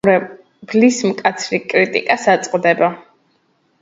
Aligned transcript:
მაყურებლის 0.07 1.01
მკაცრ 1.09 1.53
კრიტიკას 1.75 2.25
აწყდება. 2.37 2.91